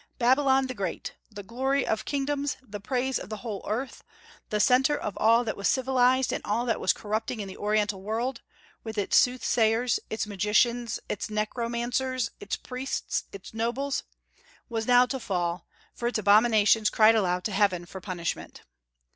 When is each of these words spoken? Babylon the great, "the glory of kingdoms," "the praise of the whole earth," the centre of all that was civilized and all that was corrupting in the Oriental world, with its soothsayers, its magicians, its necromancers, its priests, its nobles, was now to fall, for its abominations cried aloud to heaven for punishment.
Babylon 0.17 0.65
the 0.65 0.73
great, 0.73 1.13
"the 1.29 1.43
glory 1.43 1.85
of 1.85 2.05
kingdoms," 2.05 2.57
"the 2.63 2.79
praise 2.79 3.19
of 3.19 3.29
the 3.29 3.37
whole 3.45 3.63
earth," 3.69 4.03
the 4.49 4.59
centre 4.59 4.97
of 4.97 5.15
all 5.17 5.43
that 5.43 5.55
was 5.55 5.67
civilized 5.69 6.33
and 6.33 6.43
all 6.43 6.65
that 6.65 6.79
was 6.79 6.91
corrupting 6.91 7.39
in 7.39 7.47
the 7.47 7.55
Oriental 7.57 8.01
world, 8.01 8.41
with 8.83 8.97
its 8.97 9.15
soothsayers, 9.15 9.99
its 10.09 10.25
magicians, 10.25 10.99
its 11.07 11.29
necromancers, 11.29 12.31
its 12.39 12.55
priests, 12.55 13.25
its 13.31 13.53
nobles, 13.53 14.01
was 14.69 14.87
now 14.87 15.05
to 15.05 15.19
fall, 15.19 15.67
for 15.93 16.07
its 16.07 16.17
abominations 16.17 16.89
cried 16.89 17.13
aloud 17.13 17.43
to 17.43 17.51
heaven 17.51 17.85
for 17.85 18.01
punishment. 18.01 18.61